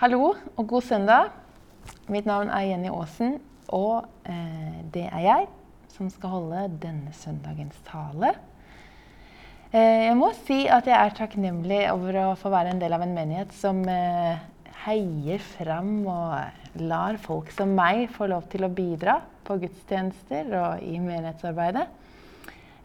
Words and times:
Hallo 0.00 0.30
og 0.56 0.62
god 0.64 0.80
søndag. 0.80 1.26
Mitt 2.08 2.24
navn 2.24 2.48
er 2.48 2.62
Jenny 2.70 2.88
Aasen, 2.88 3.34
og 3.68 4.06
eh, 4.24 4.78
det 4.94 5.02
er 5.10 5.20
jeg 5.20 5.42
som 5.92 6.06
skal 6.08 6.32
holde 6.32 6.62
denne 6.80 7.12
søndagens 7.12 7.76
tale. 7.84 8.30
Eh, 9.74 10.06
jeg 10.06 10.14
må 10.16 10.30
si 10.38 10.62
at 10.72 10.88
jeg 10.88 10.96
er 10.96 11.12
takknemlig 11.18 11.82
over 11.92 12.16
å 12.22 12.24
få 12.40 12.48
være 12.54 12.72
en 12.72 12.80
del 12.80 12.96
av 12.96 13.04
en 13.04 13.12
menighet 13.12 13.52
som 13.52 13.82
eh, 13.92 14.40
heier 14.86 15.44
fram 15.50 15.92
og 16.08 16.80
lar 16.80 17.20
folk 17.20 17.52
som 17.52 17.76
meg 17.76 18.06
få 18.16 18.30
lov 18.32 18.48
til 18.48 18.64
å 18.64 18.72
bidra 18.72 19.18
på 19.44 19.58
gudstjenester 19.60 20.48
og 20.62 20.80
i 20.80 20.96
menighetsarbeidet. 20.96 21.84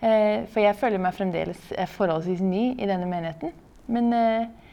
Eh, 0.03 0.43
for 0.51 0.65
jeg 0.67 0.81
føler 0.83 1.07
meg 1.07 1.15
fremdeles 1.15 1.63
eh, 1.79 1.87
forholdsvis 1.95 2.43
ny 2.43 2.73
i 2.75 2.91
denne 2.91 3.07
menigheten. 3.07 3.55
Men 3.87 4.11
eh, 4.19 4.64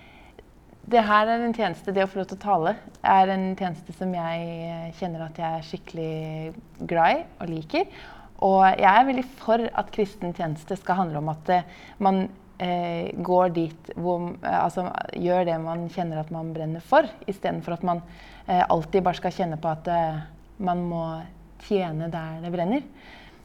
det 0.92 1.02
her 1.08 1.30
er 1.30 1.42
en 1.42 1.54
tjeneste, 1.56 1.92
det 1.94 2.04
å 2.04 2.10
få 2.10 2.20
lov 2.20 2.28
til 2.30 2.38
å 2.38 2.42
tale, 2.42 2.74
er 3.06 3.30
en 3.32 3.46
tjeneste 3.58 3.94
som 3.96 4.12
jeg 4.12 4.42
eh, 4.68 4.90
kjenner 4.98 5.24
at 5.26 5.38
jeg 5.40 5.58
er 5.58 5.66
skikkelig 5.68 6.86
glad 6.90 7.14
i 7.14 7.22
og 7.40 7.52
liker. 7.52 8.02
Og 8.42 8.62
jeg 8.66 8.90
er 8.90 9.08
veldig 9.08 9.24
for 9.38 9.64
at 9.80 9.90
kristen 9.94 10.34
tjeneste 10.36 10.76
skal 10.78 10.98
handle 11.04 11.22
om 11.22 11.30
at 11.32 11.52
eh, 11.54 11.72
man 12.02 12.24
eh, 12.62 13.12
går 13.14 13.54
dit 13.56 13.92
hvor 13.96 14.32
eh, 14.34 14.58
Altså 14.58 14.88
gjør 15.16 15.46
det 15.48 15.58
man 15.62 15.88
kjenner 15.94 16.22
at 16.22 16.32
man 16.34 16.52
brenner 16.54 16.84
for, 16.84 17.08
istedenfor 17.30 17.78
at 17.78 17.86
man 17.86 18.02
eh, 18.46 18.64
alltid 18.66 19.06
bare 19.06 19.20
skal 19.20 19.36
kjenne 19.38 19.60
på 19.62 19.72
at 19.72 19.90
eh, 19.92 20.22
man 20.62 20.84
må 20.90 21.04
tjene 21.66 22.10
der 22.12 22.40
det 22.42 22.52
brenner. 22.52 22.86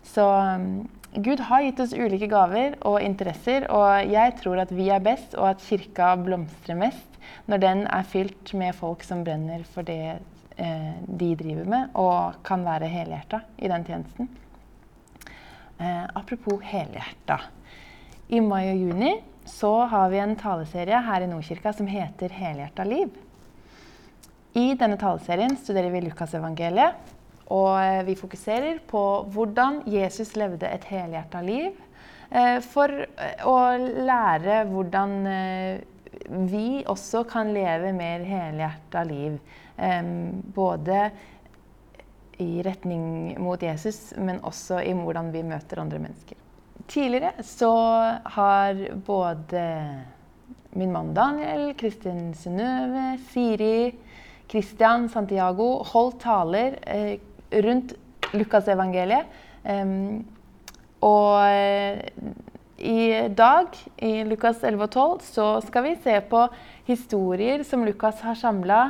Så 0.08 0.24
um, 0.24 0.88
Gud 1.24 1.42
har 1.50 1.64
gitt 1.66 1.80
oss 1.84 1.94
ulike 1.96 2.30
gaver 2.32 2.78
og 2.88 3.02
interesser, 3.04 3.66
og 3.74 4.10
jeg 4.12 4.34
tror 4.42 4.62
at 4.64 4.72
vi 4.74 4.88
er 4.94 5.04
best, 5.04 5.36
og 5.36 5.52
at 5.52 5.64
kirka 5.66 6.14
blomstrer 6.22 6.78
mest 6.80 7.17
når 7.48 7.64
den 7.64 7.86
er 7.88 8.08
fylt 8.08 8.54
med 8.58 8.76
folk 8.76 9.06
som 9.08 9.24
brenner 9.28 9.64
for 9.72 9.88
det 9.88 10.18
eh, 10.58 10.94
de 11.08 11.32
driver 11.40 11.70
med, 11.70 11.96
og 11.96 12.42
kan 12.48 12.66
være 12.66 12.90
helhjerta 12.92 13.42
i 13.58 13.72
den 13.72 13.88
tjenesten. 13.88 14.30
Eh, 15.78 16.06
apropos 16.18 16.64
helhjerta. 16.66 17.40
I 18.28 18.42
mai 18.44 18.66
og 18.74 18.82
juni 18.88 19.14
så 19.48 19.86
har 19.88 20.10
vi 20.12 20.20
en 20.20 20.36
taleserie 20.36 21.00
her 21.06 21.24
i 21.24 21.30
Nordkirka 21.32 21.72
som 21.74 21.88
heter 21.88 22.34
Helhjerta 22.36 22.84
liv. 22.84 23.14
I 24.58 24.74
denne 24.76 24.98
taleserien 25.00 25.56
studerer 25.56 25.94
vi 25.94 26.02
Lukasevangeliet. 26.08 27.14
Og 27.54 27.78
eh, 27.80 28.04
vi 28.08 28.18
fokuserer 28.20 28.82
på 28.90 29.02
hvordan 29.32 29.84
Jesus 29.88 30.34
levde 30.36 30.68
et 30.68 30.88
helhjerta 30.90 31.42
liv. 31.46 31.78
Eh, 32.28 32.58
for 32.66 32.92
eh, 32.92 33.46
å 33.48 33.58
lære 33.80 34.64
hvordan 34.72 35.16
vi 36.26 36.84
også 36.88 37.24
kan 37.30 37.54
leve 37.56 37.94
mer 37.96 38.26
helhjerta 38.28 39.04
liv. 39.08 39.38
Både 40.56 41.10
i 42.42 42.62
retning 42.66 43.38
mot 43.42 43.62
Jesus, 43.62 44.14
men 44.18 44.42
også 44.46 44.82
i 44.86 44.94
hvordan 44.98 45.32
vi 45.34 45.44
møter 45.46 45.82
andre 45.82 46.02
mennesker. 46.02 46.38
Tidligere 46.88 47.44
så 47.44 47.72
har 48.38 48.78
både 49.06 49.64
min 50.78 50.94
mann 50.94 51.14
Daniel, 51.18 51.72
Kristin 51.78 52.34
Synnøve, 52.38 53.18
Siri, 53.32 53.94
Christian 54.48 55.10
Santiago 55.10 55.84
holdt 55.92 56.22
taler 56.24 56.78
rundt 57.52 57.96
Lukasevangeliet. 58.34 59.26
Um, 59.68 60.26
og 61.04 61.44
eh, 61.52 62.00
i 62.78 63.28
dag, 63.34 63.74
i 63.98 64.24
Lukas 64.24 64.64
11 64.64 64.84
og 64.84 64.92
12, 64.92 65.22
så 65.34 65.46
skal 65.66 65.86
vi 65.88 65.96
se 66.04 66.14
på 66.30 66.44
historier 66.86 67.64
som 67.66 67.86
Lukas 67.86 68.22
har 68.22 68.38
samla 68.38 68.82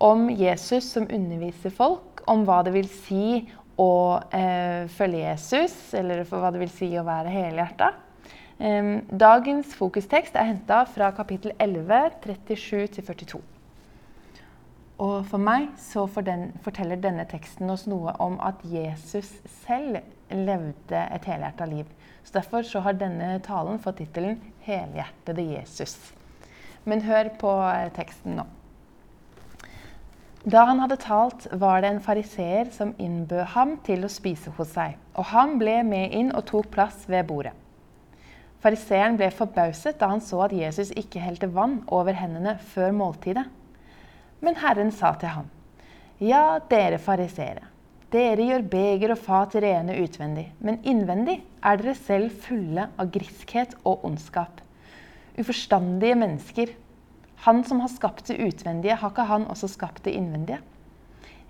om 0.00 0.28
Jesus 0.30 0.90
som 0.92 1.08
underviser 1.08 1.72
folk, 1.72 2.20
om 2.28 2.44
hva 2.44 2.60
det 2.64 2.74
vil 2.76 2.88
si 2.92 3.40
å 3.80 4.20
eh, 4.36 4.84
følge 4.92 5.24
Jesus, 5.24 5.76
eller 5.96 6.24
hva 6.28 6.52
det 6.52 6.60
vil 6.62 6.72
si 6.72 6.90
å 7.00 7.06
være 7.06 7.32
helhjerta. 7.32 7.94
Eh, 8.60 8.90
dagens 9.08 9.72
fokustekst 9.76 10.36
er 10.36 10.52
henta 10.52 10.82
fra 10.88 11.08
kapittel 11.16 11.56
11, 11.56 12.20
37-42. 12.26 13.40
Og 15.00 15.24
for 15.24 15.40
meg 15.40 15.70
så 15.80 16.04
forteller 16.12 17.00
denne 17.00 17.24
teksten 17.28 17.72
oss 17.72 17.86
noe 17.88 18.12
om 18.20 18.36
at 18.44 18.60
Jesus 18.68 19.30
selv 19.62 20.02
levde 20.28 21.06
et 21.08 21.24
helhjerta 21.24 21.68
liv. 21.70 21.88
Så 22.24 22.32
Derfor 22.38 22.62
så 22.62 22.80
har 22.84 22.98
denne 22.98 23.38
talen 23.44 23.78
fått 23.78 23.96
tittelen 23.96 24.40
'Helhjertede 24.66 25.42
Jesus'. 25.42 26.12
Men 26.84 27.02
hør 27.02 27.28
på 27.40 27.52
eh, 27.68 27.92
teksten 27.92 28.36
nå. 28.36 28.46
Da 30.44 30.64
han 30.64 30.78
hadde 30.80 30.96
talt, 30.96 31.46
var 31.52 31.82
det 31.82 31.90
en 31.90 32.00
fariseer 32.00 32.70
som 32.72 32.94
innbød 32.98 33.44
ham 33.52 33.74
til 33.84 34.04
å 34.04 34.08
spise 34.08 34.50
hos 34.56 34.72
seg. 34.72 34.96
Og 35.14 35.24
han 35.34 35.58
ble 35.60 35.82
med 35.84 36.14
inn 36.16 36.32
og 36.32 36.46
tok 36.48 36.70
plass 36.72 37.04
ved 37.08 37.26
bordet. 37.28 37.52
Fariseeren 38.60 39.16
ble 39.16 39.30
forbauset 39.32 39.98
da 40.00 40.08
han 40.12 40.20
så 40.24 40.42
at 40.46 40.52
Jesus 40.56 40.92
ikke 40.96 41.20
helte 41.20 41.48
vann 41.52 41.82
over 41.88 42.16
hendene 42.16 42.58
før 42.72 42.92
måltidet. 42.96 43.46
Men 44.40 44.56
Herren 44.60 44.92
sa 44.92 45.12
til 45.20 45.32
ham, 45.36 45.50
Ja, 46.20 46.58
dere 46.68 46.98
fariseere, 47.00 47.68
dere 48.10 48.42
gjør 48.42 48.64
beger 48.66 49.12
og 49.14 49.20
fat 49.22 49.54
rene 49.62 49.94
utvendig, 50.02 50.48
men 50.58 50.80
innvendig 50.82 51.38
er 51.62 51.78
dere 51.78 51.94
selv 51.94 52.34
fulle 52.42 52.88
av 52.98 53.10
griskhet 53.14 53.76
og 53.86 54.04
ondskap. 54.08 54.58
Uforstandige 55.38 56.16
mennesker. 56.18 56.72
Han 57.46 57.62
som 57.64 57.80
har 57.80 57.92
skapt 57.92 58.26
det 58.28 58.40
utvendige, 58.42 58.98
har 58.98 59.12
ikke 59.12 59.28
han 59.30 59.46
også 59.48 59.70
skapt 59.70 60.02
det 60.04 60.16
innvendige? 60.18 60.58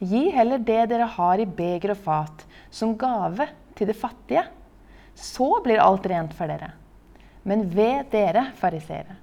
Gi 0.01 0.29
heller 0.33 0.61
det 0.61 0.85
dere 0.93 1.09
har 1.17 1.41
i 1.41 1.49
beger 1.49 1.95
og 1.95 2.03
fat, 2.05 2.45
som 2.71 2.93
gave 2.97 3.49
til 3.77 3.89
det 3.91 3.97
fattige. 3.99 4.45
Så 5.17 5.49
blir 5.65 5.81
alt 5.83 6.07
rent 6.09 6.37
for 6.37 6.49
dere. 6.49 6.75
Men 7.43 7.67
ved 7.73 8.13
dere, 8.13 8.51
fariseere, 8.61 9.17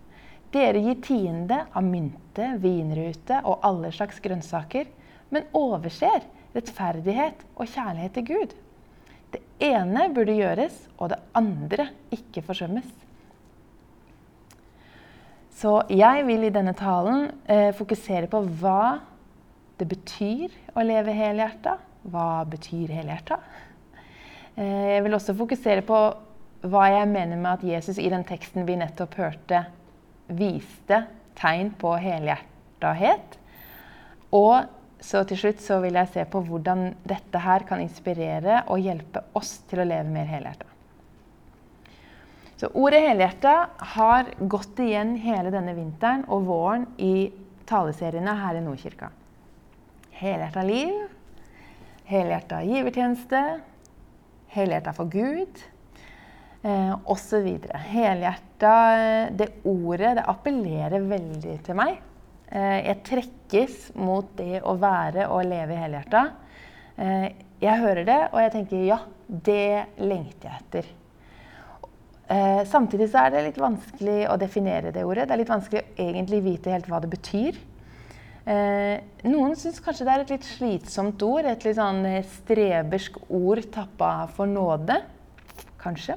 dere 0.54 0.82
gir 0.82 0.98
tiende 1.06 1.62
av 1.70 1.86
mynte, 1.86 2.50
vinrute 2.62 3.44
og 3.46 3.62
alle 3.68 3.94
slags 3.94 4.20
grønnsaker, 4.24 4.90
men 5.30 5.48
overser 5.56 6.26
rettferdighet 6.56 7.44
og 7.56 7.68
kjærlighet 7.68 8.16
til 8.18 8.28
Gud. 8.32 8.56
Det 9.34 9.42
ene 9.64 10.08
burde 10.16 10.38
gjøres, 10.38 10.78
og 10.98 11.12
det 11.12 11.20
andre 11.36 11.90
ikke 12.14 12.46
forsømmes. 12.46 12.88
Så 15.58 15.80
jeg 15.90 16.26
vil 16.28 16.46
i 16.46 16.54
denne 16.54 16.76
talen 16.78 17.32
eh, 17.50 17.72
fokusere 17.74 18.30
på 18.30 18.44
hva 18.62 19.00
det 19.78 19.88
betyr 19.90 20.54
å 20.78 20.84
leve 20.86 21.16
helhjerta. 21.18 21.78
Hva 22.08 22.44
betyr 22.50 22.94
helhjerta? 22.94 23.40
Eh, 24.54 24.94
jeg 24.94 25.04
vil 25.06 25.18
også 25.18 25.36
fokusere 25.38 25.84
på 25.86 26.02
hva 26.68 26.86
jeg 26.94 27.10
mener 27.10 27.42
med 27.42 27.52
at 27.56 27.66
Jesus 27.66 27.98
i 28.02 28.10
den 28.14 28.26
teksten 28.28 28.66
vi 28.68 28.78
nettopp 28.78 29.18
hørte, 29.18 29.66
viste 30.28 31.04
tegn 31.38 31.72
på 31.80 31.94
helhjertahet. 32.02 33.38
Og 34.36 34.77
så 35.00 35.22
til 35.30 35.38
slutt 35.40 35.62
så 35.62 35.78
vil 35.84 35.98
jeg 36.00 36.10
se 36.14 36.24
på 36.30 36.42
hvordan 36.48 36.90
dette 37.08 37.42
her 37.42 37.66
kan 37.70 37.82
inspirere 37.84 38.64
og 38.72 38.82
hjelpe 38.82 39.22
oss 39.38 39.60
til 39.70 39.84
å 39.84 39.88
leve 39.88 40.10
mer 40.10 40.26
helhjerta. 40.30 40.66
Så 42.58 42.72
ordet 42.74 43.04
helhjerta 43.06 43.54
har 43.94 44.32
gått 44.50 44.80
igjen 44.82 45.14
hele 45.22 45.52
denne 45.54 45.76
vinteren 45.78 46.24
og 46.34 46.48
våren 46.48 46.88
i 46.98 47.30
taleseriene 47.70 48.34
her 48.40 48.58
i 48.58 48.64
Nordkirka. 48.66 49.12
Helhjerta 50.18 50.64
liv, 50.66 50.96
helhjerta 52.10 52.64
givertjeneste, 52.66 53.42
helhjerta 54.56 54.96
for 54.98 55.14
Gud 55.14 55.62
eh, 56.64 56.94
osv. 57.06 57.52
Helhjerta, 57.92 58.74
det 59.38 59.52
ordet, 59.62 60.16
det 60.18 60.26
appellerer 60.26 61.06
veldig 61.06 61.60
til 61.68 61.78
meg. 61.78 62.02
Eh, 62.48 62.80
jeg 62.86 63.04
trekkes 63.08 63.80
mot 64.00 64.28
det 64.38 64.62
å 64.64 64.78
være 64.80 65.28
og 65.34 65.44
leve 65.50 65.76
helhjerta. 65.76 66.24
Eh, 66.96 67.26
jeg 67.60 67.82
hører 67.82 68.08
det, 68.08 68.20
og 68.32 68.40
jeg 68.40 68.54
tenker 68.54 68.86
ja, 68.88 69.00
det 69.28 69.98
lengter 70.00 70.48
jeg 70.48 70.62
etter. 70.62 70.92
Eh, 72.28 72.62
samtidig 72.68 73.10
så 73.12 73.26
er 73.26 73.34
det 73.34 73.44
litt 73.50 73.60
vanskelig 73.60 74.22
å 74.32 74.38
definere 74.40 74.94
det 74.96 75.04
ordet. 75.08 75.28
Det 75.28 75.36
er 75.36 75.42
litt 75.42 75.52
vanskelig 75.52 75.84
å 75.84 76.08
egentlig 76.08 76.42
vite 76.46 76.72
helt 76.72 76.88
hva 76.92 77.02
det 77.04 77.12
betyr. 77.12 77.60
Noen 78.48 79.58
syns 79.60 79.82
kanskje 79.84 80.06
det 80.08 80.12
er 80.14 80.22
et 80.24 80.30
litt 80.32 80.46
slitsomt 80.48 81.24
ord. 81.28 81.50
Et 81.52 81.66
litt 81.68 81.76
sånn 81.76 82.06
strebersk 82.38 83.18
ord 83.28 83.66
tappa 83.76 84.12
for 84.38 84.48
nåde. 84.48 85.02
Kanskje. 85.82 86.16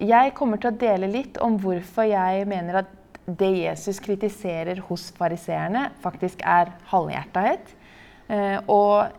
Jeg 0.00 0.32
kommer 0.38 0.62
til 0.62 0.70
å 0.70 0.78
dele 0.80 1.10
litt 1.12 1.36
om 1.44 1.58
hvorfor 1.60 2.08
jeg 2.08 2.48
mener 2.48 2.80
at 2.80 2.94
det 3.26 3.50
Jesus 3.56 4.00
kritiserer 4.04 4.82
hos 4.88 5.08
fariseerne, 5.16 5.88
faktisk 6.04 6.42
er 6.44 6.74
halvhjertahet. 6.90 7.70
Eh, 8.28 8.58
og 8.68 9.12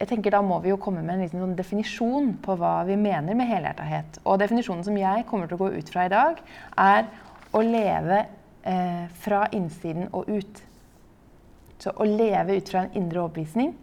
jeg 0.00 0.08
tenker 0.10 0.34
Da 0.34 0.40
må 0.42 0.58
vi 0.60 0.72
jo 0.72 0.78
komme 0.80 1.04
med 1.04 1.14
en 1.14 1.22
liten 1.22 1.40
sånn 1.40 1.56
definisjon 1.56 2.32
på 2.44 2.56
hva 2.60 2.82
vi 2.88 2.96
mener 3.00 3.36
med 3.36 3.48
helhjertahet. 3.48 4.18
Og 4.24 4.40
definisjonen 4.42 4.84
som 4.86 4.96
jeg 4.98 5.26
kommer 5.28 5.48
til 5.48 5.58
å 5.58 5.64
gå 5.64 5.70
ut 5.78 5.92
fra 5.92 6.06
i 6.08 6.12
dag, 6.12 6.40
er 6.76 7.06
å 7.54 7.62
leve 7.62 8.24
eh, 8.66 9.04
fra 9.22 9.44
innsiden 9.54 10.10
og 10.12 10.28
ut. 10.28 10.62
Så 11.78 11.92
å 11.94 12.08
leve 12.08 12.58
ut 12.58 12.70
fra 12.70 12.84
en 12.84 12.96
indre 12.98 13.22
overbevisning, 13.22 13.74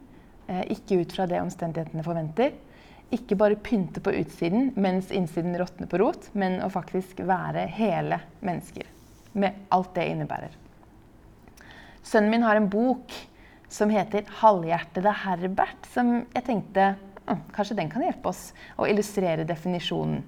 eh, 0.47 0.65
ikke 0.75 1.01
ut 1.03 1.15
fra 1.15 1.29
det 1.29 1.41
omstendighetene 1.41 2.05
forventer. 2.05 2.57
Ikke 3.11 3.37
bare 3.39 3.59
pynte 3.59 4.03
på 4.03 4.13
utsiden 4.21 4.71
mens 4.79 5.11
innsiden 5.15 5.55
råtner 5.59 5.89
på 5.91 5.99
rot, 6.01 6.31
men 6.33 6.59
å 6.63 6.71
faktisk 6.71 7.23
være 7.27 7.67
hele 7.71 8.21
mennesker. 8.43 8.87
Med 9.33 9.67
alt 9.69 9.93
det 9.95 10.07
innebærer. 10.11 10.57
Sønnen 12.03 12.31
min 12.33 12.43
har 12.43 12.57
en 12.59 12.69
bok 12.69 13.13
som 13.71 13.89
heter 13.89 14.25
'Halvhjertede 14.41 15.13
Herbert', 15.23 15.85
som 15.93 16.25
jeg 16.33 16.43
tenkte 16.43 16.95
kanskje 17.53 17.77
den 17.77 17.89
kan 17.89 18.03
hjelpe 18.03 18.29
oss 18.29 18.51
å 18.77 18.87
illustrere 18.89 19.47
definisjonen. 19.47 20.23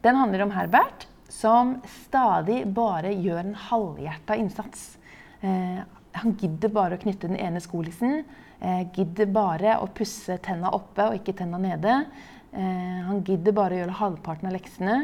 Den 0.00 0.16
handler 0.16 0.42
om 0.42 0.50
Herbert 0.54 1.06
som 1.28 1.76
stadig 1.84 2.62
bare 2.72 3.12
gjør 3.12 3.42
en 3.42 3.54
halvhjerta 3.54 4.36
innsats. 4.40 4.96
Eh, 5.40 5.80
han 6.18 6.36
gidder 6.40 6.72
bare 6.72 6.96
å 6.96 7.02
knytte 7.02 7.28
den 7.28 7.36
ene 7.36 7.60
skolissen. 7.60 8.22
Eh, 8.60 8.86
gidder 8.96 9.28
bare 9.30 9.76
å 9.82 9.90
pusse 9.94 10.38
tenna 10.42 10.72
oppe 10.74 11.04
og 11.04 11.18
ikke 11.20 11.36
tenna 11.42 11.60
nede. 11.60 12.00
Eh, 12.52 12.98
han 13.04 13.22
gidder 13.26 13.52
bare 13.52 13.76
å 13.76 13.82
gjøre 13.82 13.98
halvparten 14.00 14.48
av 14.48 14.56
leksene. 14.56 14.98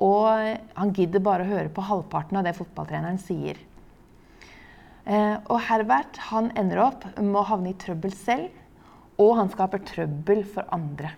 Og 0.00 0.28
han 0.80 0.94
gidder 0.96 1.22
bare 1.24 1.44
å 1.44 1.50
høre 1.50 1.72
på 1.72 1.84
halvparten 1.84 2.40
av 2.40 2.46
det 2.46 2.56
fotballtreneren 2.56 3.20
sier. 3.20 3.58
Eh, 5.04 5.36
og 5.50 5.58
Herbert 5.66 6.20
han 6.30 6.50
ender 6.58 6.82
opp 6.84 7.04
med 7.18 7.40
å 7.40 7.46
havne 7.48 7.72
i 7.72 7.78
trøbbel 7.80 8.14
selv, 8.16 8.48
og 9.20 9.34
han 9.36 9.50
skaper 9.52 9.84
trøbbel 9.84 10.44
for 10.48 10.68
andre. 10.72 11.12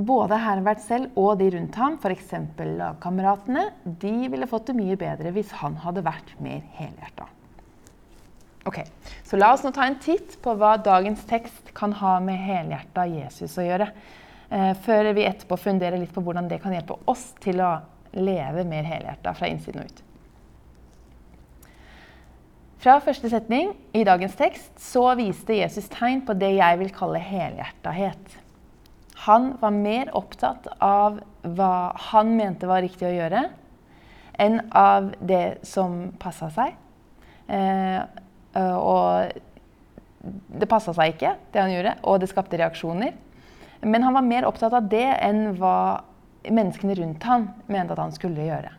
Både 0.00 0.38
Herbert 0.40 0.80
selv 0.80 1.16
og 1.20 1.34
de 1.40 1.50
rundt 1.52 1.76
ham, 1.76 1.98
f.eks. 2.00 2.32
lagkameratene, 2.56 3.66
de 3.84 4.14
ville 4.32 4.48
fått 4.48 4.70
det 4.70 4.78
mye 4.78 4.96
bedre 5.00 5.32
hvis 5.36 5.52
han 5.60 5.76
hadde 5.82 6.04
vært 6.06 6.32
mer 6.40 6.64
helhjerta. 6.78 7.28
Ok, 8.68 8.82
Så 9.24 9.38
la 9.40 9.54
oss 9.54 9.62
nå 9.64 9.72
ta 9.72 9.86
en 9.88 9.96
titt 10.00 10.36
på 10.44 10.52
hva 10.56 10.74
dagens 10.80 11.22
tekst 11.28 11.72
kan 11.76 11.94
ha 11.96 12.18
med 12.20 12.40
helhjerta 12.44 13.06
Jesus 13.08 13.56
å 13.56 13.64
gjøre. 13.64 13.88
Eh, 14.50 14.72
før 14.82 15.12
vi 15.14 15.26
etterpå 15.28 15.58
funderer 15.60 16.00
litt 16.00 16.14
på 16.14 16.22
hvordan 16.26 16.48
det 16.50 16.58
kan 16.62 16.74
hjelpe 16.74 16.98
oss 17.10 17.28
til 17.42 17.62
å 17.62 17.76
leve 18.18 18.64
mer 18.66 18.86
helhjerta 18.88 19.34
fra 19.38 19.50
innsiden 19.50 19.84
og 19.84 19.90
ut. 19.90 20.00
Fra 22.80 22.96
første 23.04 23.28
setning 23.30 23.74
i 23.94 24.02
dagens 24.08 24.34
tekst 24.38 24.80
så 24.82 25.04
viste 25.18 25.58
Jesus 25.58 25.86
tegn 25.92 26.24
på 26.26 26.34
det 26.34 26.54
jeg 26.56 26.80
vil 26.80 26.90
kalle 26.96 27.20
helhjertahet. 27.22 28.38
Han 29.26 29.52
var 29.60 29.76
mer 29.76 30.10
opptatt 30.16 30.66
av 30.82 31.20
hva 31.44 31.74
han 32.08 32.32
mente 32.38 32.66
var 32.66 32.82
riktig 32.82 33.06
å 33.06 33.14
gjøre, 33.14 33.44
enn 34.40 34.62
av 34.72 35.12
det 35.20 35.60
som 35.68 36.06
passa 36.18 36.48
seg. 36.56 36.74
Eh, 37.52 38.00
og 38.56 39.28
det 40.60 40.68
passa 40.68 40.94
seg 40.96 41.14
ikke, 41.14 41.36
det 41.52 41.60
han 41.62 41.74
gjorde, 41.74 41.98
og 42.08 42.22
det 42.22 42.30
skapte 42.32 42.58
reaksjoner. 42.58 43.12
Men 43.80 44.04
han 44.04 44.16
var 44.16 44.26
mer 44.26 44.46
opptatt 44.48 44.74
av 44.76 44.88
det 44.92 45.06
enn 45.20 45.54
hva 45.58 46.02
menneskene 46.48 46.96
rundt 46.98 47.24
han 47.28 47.48
mente 47.68 47.96
at 47.96 48.02
han 48.02 48.14
skulle 48.16 48.48
gjøre. 48.48 48.74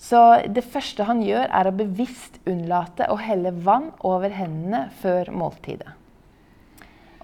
Så 0.00 0.20
det 0.48 0.64
første 0.64 1.04
han 1.04 1.20
gjør, 1.22 1.44
er 1.52 1.68
å 1.68 1.76
bevisst 1.76 2.38
unnlate 2.48 3.10
å 3.12 3.18
helle 3.20 3.52
vann 3.52 3.90
over 4.06 4.32
hendene 4.32 4.86
før 5.02 5.28
måltidet. 5.32 5.92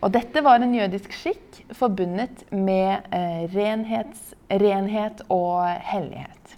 Og 0.04 0.12
dette 0.12 0.42
var 0.44 0.60
en 0.60 0.74
jødisk 0.76 1.14
skikk 1.16 1.62
forbundet 1.74 2.44
med 2.52 3.08
eh, 3.16 3.46
renhets, 3.54 4.34
renhet 4.52 5.22
og 5.32 5.64
hellighet. 5.88 6.52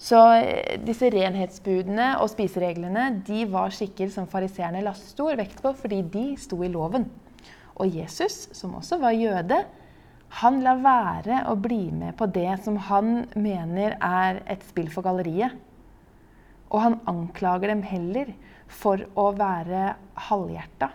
Så 0.00 0.20
eh, 0.42 0.76
disse 0.84 1.08
renhetsbudene 1.12 2.12
og 2.20 2.28
spisereglene 2.32 3.08
de 3.26 3.46
var 3.50 3.72
skikker 3.74 4.12
som 4.12 4.28
fariseerne 4.28 4.84
la 4.84 4.92
stor 4.96 5.40
vekt 5.40 5.64
på 5.64 5.72
fordi 5.80 6.02
de 6.12 6.26
sto 6.40 6.60
i 6.64 6.70
loven. 6.72 7.08
Og 7.80 7.96
Jesus, 7.96 8.48
som 8.56 8.76
også 8.76 9.00
var 9.00 9.16
jøde, 9.16 9.62
han 10.40 10.60
lar 10.62 10.78
være 10.84 11.40
å 11.50 11.56
bli 11.58 11.88
med 11.90 12.14
på 12.18 12.28
det 12.30 12.52
som 12.62 12.76
han 12.90 13.24
mener 13.34 13.96
er 13.98 14.42
et 14.52 14.62
spill 14.68 14.90
for 14.92 15.06
galleriet. 15.06 15.56
Og 16.70 16.84
han 16.84 17.00
anklager 17.10 17.72
dem 17.72 17.82
heller 17.82 18.30
for 18.70 19.02
å 19.18 19.30
være 19.34 19.94
halvhjerta. 20.28 20.92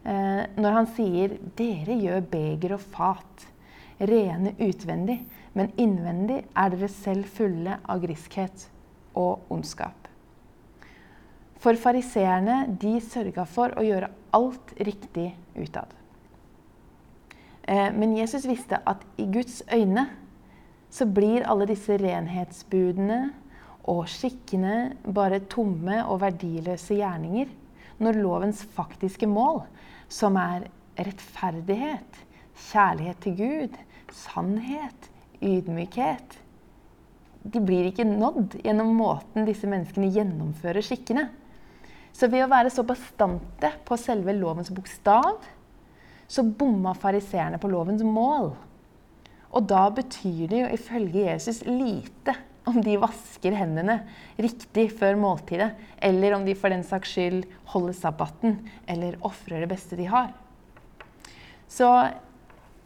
Eh, 0.00 0.42
når 0.56 0.76
han 0.78 0.88
sier 0.96 1.36
'dere 1.58 1.98
gjør 2.00 2.24
beger 2.30 2.76
og 2.78 2.80
fat', 2.80 3.46
rene 4.00 4.54
utvendig, 4.56 5.18
men 5.52 5.72
innvendig 5.76 6.44
er 6.56 6.70
dere 6.72 6.88
selv 6.88 7.28
fulle 7.28 7.76
av 7.84 8.00
griskhet 8.00 8.70
og 9.14 9.44
ondskap. 9.52 10.08
For 11.60 11.76
fariseerne 11.76 12.78
de 12.80 12.96
sørga 13.04 13.44
for 13.44 13.76
å 13.76 13.84
gjøre 13.84 14.08
alt 14.32 14.72
riktig 14.80 15.34
utad. 15.52 15.99
Eh, 17.70 17.90
men 17.94 18.16
Jesus 18.18 18.48
visste 18.48 18.80
at 18.88 19.04
i 19.20 19.28
Guds 19.30 19.60
øyne 19.70 20.08
så 20.90 21.06
blir 21.06 21.46
alle 21.46 21.68
disse 21.70 21.94
renhetsbudene 22.00 23.20
og 23.90 24.08
skikkene 24.10 24.96
bare 25.14 25.38
tomme 25.52 26.00
og 26.02 26.20
verdiløse 26.24 26.98
gjerninger 26.98 27.52
når 28.02 28.18
lovens 28.18 28.64
faktiske 28.74 29.28
mål, 29.28 29.62
som 30.08 30.36
er 30.40 30.66
rettferdighet, 30.98 32.18
kjærlighet 32.70 33.20
til 33.22 33.36
Gud, 33.38 33.76
sannhet, 34.10 35.10
ydmykhet 35.40 36.40
De 37.40 37.60
blir 37.64 37.86
ikke 37.88 38.04
nådd 38.04 38.58
gjennom 38.60 38.90
måten 38.98 39.46
disse 39.46 39.68
menneskene 39.70 40.10
gjennomfører 40.12 40.84
skikkene. 40.84 41.22
Så 42.12 42.28
ved 42.28 42.44
å 42.44 42.50
være 42.50 42.72
så 42.74 42.82
bastante 42.84 43.70
på 43.86 43.96
selve 43.96 44.34
lovens 44.36 44.68
bokstav 44.74 45.38
så 46.30 46.44
bomma 46.46 46.94
fariseerne 46.94 47.58
på 47.58 47.70
lovens 47.72 48.04
mål. 48.06 48.52
Og 49.50 49.66
da 49.66 49.88
betyr 49.90 50.46
det 50.50 50.60
jo 50.60 50.70
ifølge 50.76 51.26
Jesus 51.26 51.64
lite 51.66 52.36
om 52.70 52.78
de 52.84 52.94
vasker 53.02 53.56
hendene 53.56 53.96
riktig 54.38 54.90
før 55.00 55.18
måltidet, 55.18 55.72
eller 55.98 56.36
om 56.36 56.44
de 56.46 56.54
for 56.54 56.70
den 56.70 56.84
saks 56.86 57.16
skyld 57.16 57.42
holder 57.72 57.96
sabbaten 57.98 58.60
eller 58.86 59.18
ofrer 59.26 59.64
det 59.64 59.70
beste 59.72 59.98
de 59.98 60.06
har. 60.12 60.30
Så 61.70 61.88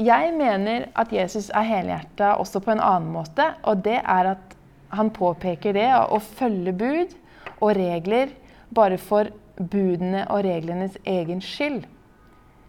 jeg 0.00 0.32
mener 0.38 0.88
at 0.96 1.12
Jesus 1.12 1.50
er 1.52 1.68
helhjerta 1.68 2.34
også 2.40 2.62
på 2.64 2.72
en 2.72 2.82
annen 2.82 3.12
måte, 3.12 3.50
og 3.68 3.84
det 3.84 4.00
er 4.00 4.32
at 4.34 4.56
han 4.94 5.10
påpeker 5.12 5.76
det 5.76 5.90
å 5.92 6.20
følge 6.22 6.72
bud 6.72 7.16
og 7.58 7.74
regler 7.76 8.32
bare 8.74 8.96
for 9.00 9.28
budene 9.58 10.24
og 10.30 10.46
reglenes 10.46 10.96
egen 11.04 11.42
skyld 11.44 11.84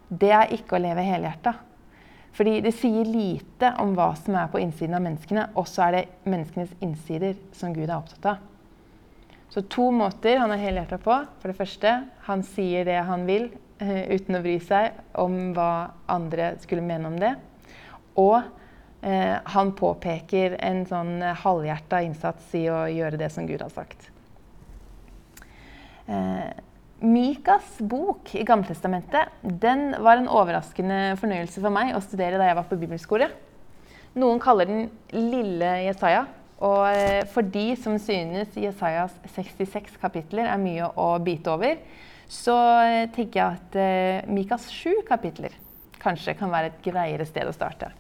det 0.10 0.34
er 0.36 0.54
ikke 0.54 0.78
å 0.78 0.84
leve 0.84 1.06
helhjerta. 1.06 1.56
Fordi 2.36 2.58
det 2.66 2.74
sier 2.76 3.08
lite 3.08 3.72
om 3.80 3.94
hva 3.96 4.10
som 4.20 4.36
er 4.36 4.50
på 4.52 4.60
innsiden 4.60 4.98
av 4.98 5.06
menneskene, 5.06 5.48
og 5.56 5.70
så 5.72 5.88
er 5.88 5.96
det 5.96 6.04
menneskenes 6.28 6.74
innsider 6.84 7.38
som 7.56 7.72
Gud 7.76 7.88
er 7.88 7.96
opptatt 7.96 8.28
av. 8.34 8.44
Så 9.54 9.64
to 9.72 9.88
måter 9.96 10.42
han 10.42 10.52
er 10.52 10.60
helhjerta 10.60 11.00
på. 11.00 11.16
For 11.40 11.52
det 11.52 11.56
første, 11.56 11.94
han 12.28 12.44
sier 12.44 12.84
det 12.88 12.98
han 13.08 13.24
vil 13.30 13.48
uh, 13.80 14.04
uten 14.12 14.36
å 14.36 14.44
bry 14.44 14.58
seg 14.60 14.98
om 15.22 15.54
hva 15.56 15.96
andre 16.12 16.56
skulle 16.64 16.84
mene 16.84 17.08
om 17.08 17.16
det. 17.22 17.32
Og 18.20 18.38
eh, 19.04 19.36
han 19.52 19.74
påpeker 19.76 20.54
en 20.64 20.86
sånn 20.88 21.18
halvhjerta 21.42 22.00
innsats 22.06 22.54
i 22.56 22.62
å 22.72 22.86
gjøre 22.88 23.20
det 23.20 23.28
som 23.34 23.44
Gud 23.44 23.60
har 23.60 23.74
sagt. 23.76 24.08
Uh, 26.08 26.48
Mikas 27.06 27.78
bok 27.86 28.32
i 28.34 28.44
Gammeltestamentet 28.48 29.44
den 29.44 29.92
var 30.02 30.18
en 30.18 30.30
overraskende 30.32 31.14
fornøyelse 31.20 31.62
for 31.62 31.74
meg 31.74 31.94
å 31.94 32.02
studere 32.02 32.40
da 32.42 32.48
jeg 32.50 32.58
var 32.58 32.66
på 32.70 32.80
bibelskole. 32.82 33.28
Noen 34.18 34.40
kaller 34.42 34.70
den 34.70 34.88
Lille 35.14 35.72
Jesaja. 35.86 36.24
Og 36.66 36.88
eh, 36.88 37.22
for 37.30 37.46
de 37.52 37.66
som 37.78 37.98
synes 38.00 38.56
Jesajas 38.58 39.14
66 39.36 40.00
kapitler 40.02 40.48
er 40.48 40.62
mye 40.62 40.88
å 40.88 41.10
bite 41.22 41.52
over, 41.52 41.78
så 42.32 42.56
eh, 42.88 43.06
tenker 43.14 43.42
jeg 43.42 43.60
at 43.60 43.78
eh, 43.78 44.32
Mikas 44.32 44.70
7 44.72 45.04
kapitler 45.06 45.54
kanskje 46.02 46.38
kan 46.40 46.54
være 46.54 46.72
et 46.72 46.84
greiere 46.86 47.28
sted 47.28 47.46
å 47.46 47.54
starte. 47.54 47.92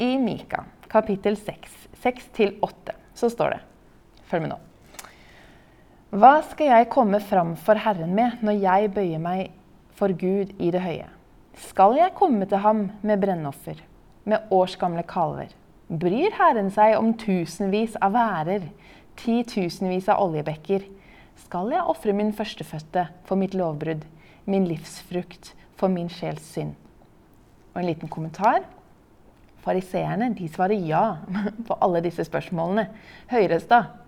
I 0.00 0.14
Mika 0.22 0.64
kapittel 0.92 1.36
6, 1.36 1.88
6-8, 2.04 3.00
så 3.18 3.32
står 3.32 3.58
det 3.58 3.64
Følg 4.30 4.46
med 4.46 4.54
nå. 4.54 4.62
Hva 6.12 6.42
skal 6.44 6.68
jeg 6.68 6.90
komme 6.92 7.16
fram 7.24 7.54
for 7.56 7.80
Herren 7.80 8.10
med 8.12 8.42
når 8.44 8.58
jeg 8.60 8.88
bøyer 8.92 9.20
meg 9.24 9.46
for 9.96 10.12
Gud 10.12 10.50
i 10.60 10.66
det 10.68 10.82
høye? 10.84 11.06
Skal 11.56 11.96
jeg 11.96 12.12
komme 12.18 12.44
til 12.44 12.60
ham 12.60 12.82
med 13.00 13.22
brennoffer, 13.22 13.78
med 14.28 14.52
årsgamle 14.52 15.06
kalver? 15.08 15.54
Bryr 15.88 16.36
Herren 16.36 16.68
seg 16.74 16.98
om 16.98 17.14
tusenvis 17.16 17.96
av 17.96 18.12
værer, 18.12 18.66
titusenvis 19.22 20.10
av 20.12 20.20
oljebekker? 20.26 20.84
Skal 21.46 21.72
jeg 21.72 21.88
ofre 21.94 22.12
min 22.12 22.34
førstefødte 22.36 23.06
for 23.24 23.40
mitt 23.40 23.56
lovbrudd, 23.56 24.04
min 24.44 24.68
livsfrukt 24.68 25.54
for 25.80 25.88
min 25.88 26.12
sjels 26.12 26.44
synd? 26.44 26.76
Og 27.72 27.80
en 27.80 27.88
liten 27.88 28.12
kommentar. 28.12 28.68
Fariseerne 29.64 30.34
svarer 30.44 30.76
ja 30.76 31.06
på 31.70 31.80
alle 31.80 32.04
disse 32.04 32.28
spørsmålene. 32.28 32.90
Høyres 33.32 33.64
da. 33.72 33.80
Eh, 33.80 34.01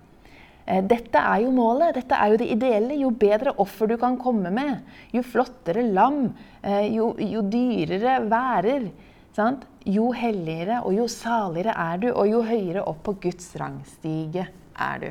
dette 0.65 1.21
er 1.21 1.43
jo 1.45 1.51
målet, 1.53 1.95
dette 1.99 2.17
er 2.17 2.33
jo 2.33 2.39
det 2.41 2.49
ideelle. 2.55 2.97
Jo 2.97 3.11
bedre 3.11 3.53
offer 3.61 3.91
du 3.91 3.99
kan 4.01 4.17
komme 4.21 4.53
med, 4.55 4.81
jo 5.13 5.23
flottere 5.27 5.85
lam, 5.85 6.31
eh, 6.63 6.89
jo, 6.95 7.13
jo 7.21 7.45
dyrere 7.45 8.19
værer, 8.31 8.89
sant? 9.37 9.69
jo 9.85 10.07
helligere 10.17 10.79
og 10.81 10.95
jo 10.97 11.05
saligere 11.13 11.75
er 11.77 11.99
du, 12.01 12.07
og 12.15 12.29
jo 12.29 12.41
høyere 12.47 12.85
opp 12.89 13.03
på 13.05 13.17
Guds 13.27 13.51
rangstige 13.61 14.47
er 14.81 15.03
du. 15.03 15.11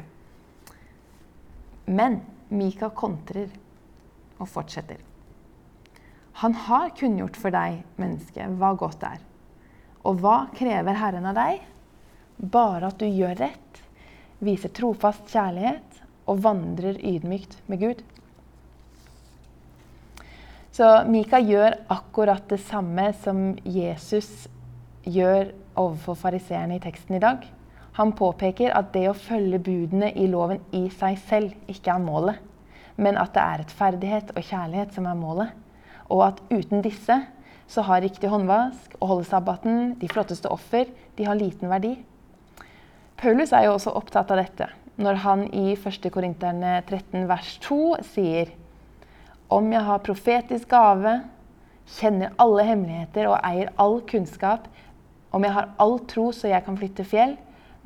Men 1.94 2.22
Mika 2.50 2.90
kontrer 2.90 3.52
og 4.40 4.50
fortsetter. 4.50 4.98
Han 6.42 6.56
har 6.66 6.96
kunngjort 6.98 7.38
for 7.38 7.54
deg, 7.54 7.84
menneske, 8.02 8.48
hva 8.58 8.74
godt 8.78 9.06
er. 9.06 9.22
Og 10.04 10.18
hva 10.24 10.48
krever 10.58 10.98
Herren 10.98 11.30
av 11.30 11.38
deg? 11.38 11.62
Bare 12.42 12.90
at 12.90 12.98
du 13.00 13.06
gjør 13.06 13.38
rett, 13.40 13.83
viser 14.46 14.74
trofast 14.76 15.30
kjærlighet 15.32 16.02
og 16.30 16.44
vandrer 16.44 17.00
ydmykt 17.00 17.58
med 17.72 17.84
Gud. 17.84 18.04
Så 20.74 20.90
Mika 21.06 21.38
gjør 21.44 21.78
akkurat 21.94 22.48
det 22.50 22.62
samme 22.66 23.12
som 23.22 23.52
Jesus 23.64 24.48
gjør 25.06 25.52
overfor 25.78 26.18
fariseerne 26.18 26.80
i 26.80 26.84
teksten 26.84 27.20
i 27.20 27.22
dag. 27.22 27.44
Han 28.00 28.16
påpeker 28.18 28.74
at 28.74 28.90
det 28.96 29.06
å 29.10 29.18
følge 29.18 29.60
budene 29.62 30.10
i 30.18 30.26
loven 30.30 30.64
i 30.74 30.88
seg 30.94 31.20
selv 31.28 31.70
ikke 31.70 31.94
er 31.94 32.02
målet, 32.02 32.40
men 32.98 33.20
at 33.22 33.36
det 33.36 33.44
er 33.44 33.62
rettferdighet 33.62 34.34
og 34.34 34.48
kjærlighet 34.48 34.96
som 34.98 35.10
er 35.10 35.20
målet 35.20 35.60
og 36.14 36.24
at 36.28 36.42
uten 36.52 36.84
disse 36.84 37.16
så 37.74 37.84
har 37.88 38.04
riktig 38.04 38.30
håndvask, 38.30 38.98
å 39.00 39.10
holde 39.10 39.28
sabbaten, 39.28 39.94
de 40.00 40.10
flotteste 40.12 40.50
offer, 40.52 40.90
de 41.18 41.26
har 41.26 41.40
liten 41.40 41.72
verdi. 41.72 41.96
Paulus 43.24 43.54
er 43.56 43.70
jo 43.70 43.78
også 43.78 43.94
opptatt 43.96 44.34
av 44.34 44.42
dette 44.42 44.66
når 45.00 45.20
han 45.24 45.44
i 45.56 45.78
1. 45.78 46.10
Korinterne 46.12 46.74
13 46.82 47.22
vers 47.30 47.54
2 47.64 47.78
sier 48.04 48.50
om 49.54 49.70
jeg 49.72 49.84
har 49.88 50.02
profetisk 50.04 50.68
gave, 50.74 51.14
kjenner 51.96 52.34
alle 52.42 52.66
hemmeligheter 52.68 53.30
og 53.30 53.38
eier 53.48 53.72
all 53.80 54.02
kunnskap, 54.10 54.66
om 55.32 55.46
jeg 55.48 55.56
har 55.56 55.70
all 55.80 55.96
tro 56.12 56.26
så 56.36 56.52
jeg 56.52 56.66
kan 56.66 56.76
flytte 56.82 57.06
fjell, 57.08 57.38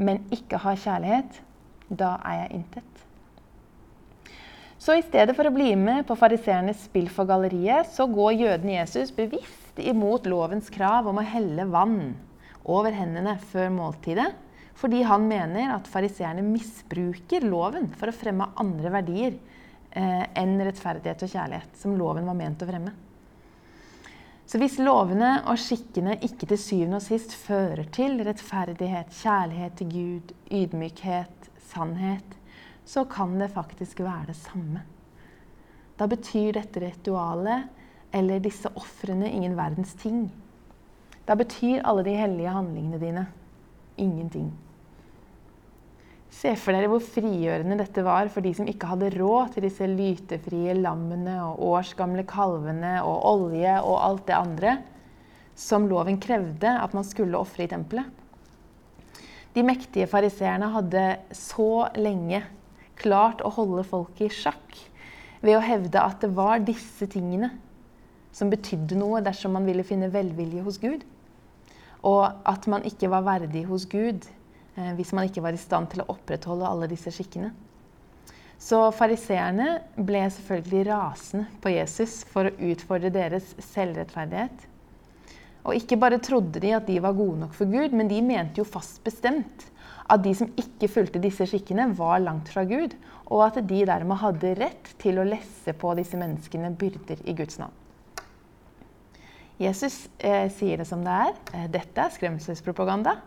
men 0.01 0.23
ikke 0.33 0.57
har 0.63 0.79
kjærlighet, 0.81 1.37
da 1.85 2.15
er 2.25 2.39
jeg 2.39 2.49
intet. 2.57 3.05
Så 4.81 4.97
i 4.97 5.05
stedet 5.05 5.37
for 5.37 5.45
å 5.45 5.53
bli 5.53 5.69
med 5.77 6.07
på 6.09 6.17
fariseernes 6.17 6.87
spill 6.89 7.11
for 7.13 7.29
galleriet, 7.29 7.93
så 7.93 8.09
går 8.09 8.39
jøden 8.41 8.73
Jesus 8.73 9.13
bevisst 9.13 9.77
imot 9.77 10.25
lovens 10.25 10.73
krav 10.73 11.05
om 11.13 11.21
å 11.21 11.29
helle 11.29 11.69
vann 11.69 12.15
over 12.65 12.89
hendene 12.97 13.37
før 13.53 13.69
måltidet, 13.77 14.33
fordi 14.77 15.01
han 15.07 15.25
mener 15.27 15.73
at 15.73 15.89
fariseerne 15.89 16.43
misbruker 16.45 17.45
loven 17.49 17.89
for 17.97 18.11
å 18.11 18.15
fremme 18.15 18.51
andre 18.61 18.91
verdier 18.93 19.33
eh, 19.89 20.23
enn 20.37 20.59
rettferdighet 20.61 21.23
og 21.25 21.31
kjærlighet, 21.33 21.77
som 21.81 21.95
loven 21.97 22.27
var 22.29 22.37
ment 22.37 22.61
å 22.61 22.67
fremme. 22.69 22.93
Så 24.47 24.61
hvis 24.61 24.77
lovene 24.79 25.41
og 25.49 25.57
skikkene 25.59 26.19
ikke 26.23 26.47
til 26.47 26.59
syvende 26.61 27.01
og 27.01 27.03
sist 27.03 27.33
fører 27.35 27.89
til 27.91 28.21
rettferdighet, 28.23 29.09
kjærlighet 29.17 29.73
til 29.81 29.89
Gud, 29.91 30.35
ydmykhet, 30.53 31.49
sannhet, 31.73 32.37
så 32.87 33.03
kan 33.09 33.33
det 33.41 33.49
faktisk 33.51 33.99
være 34.05 34.29
det 34.29 34.37
samme. 34.39 34.85
Da 35.97 36.07
betyr 36.07 36.53
dette 36.55 36.85
ritualet 36.85 37.67
eller 38.15 38.39
disse 38.39 38.69
ofrene 38.79 39.27
ingen 39.33 39.57
verdens 39.57 39.97
ting. 39.99 40.29
Da 41.27 41.35
betyr 41.35 41.83
alle 41.83 42.05
de 42.07 42.15
hellige 42.15 42.53
handlingene 42.55 43.01
dine 43.01 43.25
ingenting. 43.99 44.53
Se 46.33 46.51
for 46.59 46.75
dere 46.75 46.89
hvor 46.91 47.01
frigjørende 47.01 47.77
dette 47.79 48.03
var 48.05 48.27
for 48.33 48.43
de 48.43 48.51
som 48.57 48.67
ikke 48.67 48.89
hadde 48.89 49.13
råd 49.15 49.55
til 49.55 49.65
disse 49.65 49.87
lytefrie 49.87 50.75
lammene 50.77 51.37
og 51.45 51.61
årsgamle 51.69 52.25
kalvene 52.27 52.97
og 53.07 53.23
olje 53.31 53.77
og 53.79 53.97
alt 54.03 54.27
det 54.27 54.35
andre 54.37 54.75
som 55.57 55.87
loven 55.89 56.19
krevde 56.21 56.69
at 56.69 56.93
man 56.93 57.07
skulle 57.07 57.39
ofre 57.39 57.65
i 57.65 57.71
tempelet. 57.71 58.05
De 59.55 59.63
mektige 59.65 60.05
fariseerne 60.09 60.69
hadde 60.69 61.05
så 61.33 61.87
lenge 61.97 62.43
klart 62.99 63.41
å 63.41 63.53
holde 63.55 63.87
folk 63.87 64.19
i 64.21 64.29
sjakk 64.29 64.77
ved 65.41 65.57
å 65.57 65.63
hevde 65.63 66.01
at 66.01 66.21
det 66.21 66.29
var 66.37 66.61
disse 66.65 67.07
tingene 67.09 67.49
som 68.35 68.51
betydde 68.51 68.99
noe 68.99 69.23
dersom 69.25 69.55
man 69.57 69.65
ville 69.65 69.85
finne 69.87 70.11
velvilje 70.13 70.65
hos 70.65 70.77
Gud. 70.81 71.01
Og 72.05 72.23
at 72.45 72.67
man 72.69 72.85
ikke 72.85 73.09
var 73.09 73.25
verdig 73.25 73.63
hos 73.69 73.87
Gud 73.89 74.27
hvis 74.97 75.13
man 75.17 75.25
ikke 75.27 75.41
var 75.41 75.55
i 75.57 75.61
stand 75.61 75.89
til 75.91 76.03
å 76.03 76.09
opprettholde 76.13 76.67
alle 76.69 76.89
disse 76.91 77.13
skikkene. 77.13 77.49
Så 78.57 78.79
fariseerne 78.97 79.77
ble 79.97 80.23
selvfølgelig 80.33 80.87
rasende 80.89 81.61
på 81.61 81.71
Jesus 81.75 82.23
for 82.31 82.49
å 82.49 82.55
utfordre 82.71 83.13
deres 83.13 83.53
selvrettferdighet. 83.73 84.65
Og 85.67 85.75
ikke 85.77 85.99
bare 85.99 86.21
trodde 86.23 86.61
de 86.63 86.71
at 86.73 86.87
de 86.87 86.97
var 87.03 87.15
gode 87.17 87.41
nok 87.43 87.53
for 87.57 87.69
Gud, 87.69 87.93
men 87.93 88.09
de 88.09 88.21
mente 88.23 88.61
jo 88.61 88.67
fast 88.67 89.01
bestemt 89.05 89.67
at 90.07 90.23
de 90.23 90.31
som 90.39 90.49
ikke 90.55 90.89
fulgte 90.89 91.21
disse 91.21 91.45
skikkene, 91.49 91.89
var 91.97 92.21
langt 92.23 92.49
fra 92.53 92.63
Gud, 92.67 92.95
og 93.27 93.43
at 93.49 93.59
de 93.67 93.81
dermed 93.85 94.21
hadde 94.21 94.53
rett 94.61 94.93
til 95.01 95.19
å 95.19 95.27
lesse 95.27 95.73
på 95.75 95.91
disse 95.99 96.17
menneskene 96.19 96.71
byrder 96.79 97.25
i 97.27 97.35
Guds 97.35 97.59
navn. 97.59 97.75
Jesus 99.59 100.05
eh, 100.21 100.47
sier 100.53 100.79
det 100.79 100.85
som 100.87 101.03
det 101.03 101.13
er. 101.27 101.33
Eh, 101.51 101.65
dette 101.73 102.03
er 102.03 102.13
skremselspropaganda. 102.13 103.17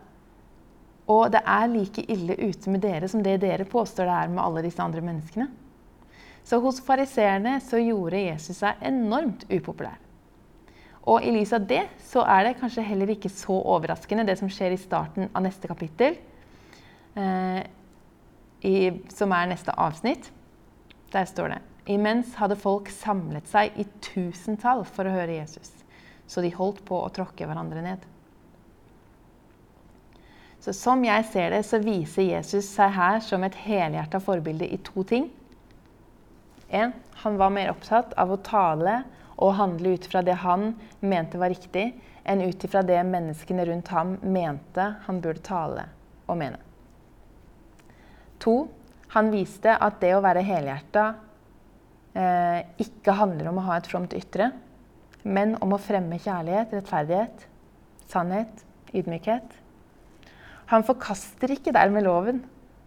Og 1.11 1.31
det 1.35 1.41
er 1.43 1.73
like 1.73 2.05
ille 2.13 2.37
ute 2.39 2.71
med 2.71 2.85
dere 2.85 3.09
som 3.11 3.23
det 3.25 3.41
dere 3.43 3.67
påstår 3.69 4.07
det 4.07 4.19
er 4.19 4.31
med 4.31 4.45
alle 4.45 4.63
disse 4.67 4.83
andre 4.83 5.03
menneskene. 5.05 5.49
Så 6.47 6.61
hos 6.63 6.81
fariseerne 6.85 7.59
så 7.63 7.81
gjorde 7.83 8.23
Jesus 8.23 8.63
seg 8.63 8.81
enormt 8.87 9.45
upopulær. 9.51 9.99
Og 11.11 11.25
i 11.25 11.33
lys 11.33 11.53
av 11.57 11.65
det 11.69 11.83
så 12.05 12.23
er 12.29 12.45
det 12.47 12.59
kanskje 12.61 12.85
heller 12.85 13.11
ikke 13.13 13.33
så 13.33 13.57
overraskende 13.73 14.27
det 14.29 14.37
som 14.41 14.51
skjer 14.53 14.75
i 14.75 14.81
starten 14.81 15.31
av 15.33 15.45
neste 15.45 15.69
kapittel, 15.71 16.19
eh, 17.17 17.63
i, 18.61 18.77
som 19.13 19.33
er 19.33 19.49
neste 19.51 19.75
avsnitt. 19.81 20.29
Der 21.11 21.27
står 21.27 21.55
det 21.55 21.61
Imens 21.91 22.37
hadde 22.39 22.59
folk 22.61 22.91
samlet 22.93 23.49
seg 23.51 23.75
i 23.81 23.87
tusentall 24.05 24.85
for 24.87 25.09
å 25.09 25.15
høre 25.15 25.39
Jesus, 25.41 25.73
så 26.29 26.45
de 26.45 26.53
holdt 26.55 26.85
på 26.87 26.99
å 27.01 27.11
tråkke 27.15 27.49
hverandre 27.49 27.83
ned. 27.83 28.05
Så 30.61 30.73
Som 30.77 31.05
jeg 31.05 31.25
ser 31.33 31.51
det, 31.55 31.63
så 31.65 31.81
viser 31.81 32.27
Jesus 32.29 32.69
seg 32.69 32.93
her 32.93 33.21
som 33.25 33.45
et 33.47 33.57
helhjerta 33.65 34.21
forbilde 34.21 34.69
i 34.69 34.77
to 34.85 35.05
ting. 35.09 35.31
En, 36.69 36.93
han 37.23 37.39
var 37.41 37.51
mer 37.51 37.73
opptatt 37.73 38.13
av 38.21 38.31
å 38.31 38.43
tale 38.45 39.01
og 39.41 39.57
handle 39.57 39.97
ut 39.97 40.07
fra 40.07 40.21
det 40.23 40.37
han 40.43 40.75
mente 41.01 41.41
var 41.41 41.51
riktig, 41.51 41.95
enn 42.29 42.45
ut 42.45 42.65
ifra 42.65 42.83
det 42.85 43.01
menneskene 43.09 43.65
rundt 43.67 43.89
ham 43.89 44.19
mente 44.21 44.85
han 45.07 45.21
burde 45.25 45.43
tale 45.43 45.87
og 46.29 46.37
mene. 46.39 46.61
To, 48.45 48.69
han 49.17 49.33
viste 49.33 49.73
at 49.75 49.99
det 50.05 50.13
å 50.15 50.23
være 50.25 50.45
helhjerta 50.45 51.07
eh, 52.15 52.61
ikke 52.85 53.17
handler 53.17 53.51
om 53.51 53.59
å 53.61 53.67
ha 53.67 53.81
et 53.81 53.89
fromt 53.91 54.15
ytre, 54.17 54.53
men 55.25 55.57
om 55.65 55.75
å 55.75 55.81
fremme 55.81 56.21
kjærlighet, 56.21 56.77
rettferdighet, 56.77 57.49
sannhet, 58.13 58.63
ydmykhet. 58.93 59.57
Han 60.71 60.87
forkaster 60.87 61.51
ikke 61.51 61.75
dermed 61.75 62.07
loven, 62.07 62.45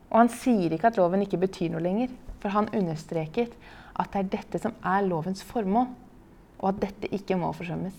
og 0.09 0.21
han 0.21 0.31
sier 0.31 0.71
ikke 0.71 0.91
at 0.91 0.99
loven 0.99 1.25
ikke 1.25 1.41
betyr 1.41 1.73
noe 1.73 1.83
lenger. 1.83 2.13
For 2.39 2.51
han 2.51 2.69
understreket 2.75 3.55
at 3.99 4.09
det 4.13 4.21
er 4.21 4.31
dette 4.37 4.59
som 4.59 4.75
er 4.83 5.05
lovens 5.07 5.43
formål, 5.47 5.89
og 6.59 6.69
at 6.71 6.81
dette 6.83 7.11
ikke 7.15 7.37
må 7.39 7.51
forsømmes. 7.55 7.95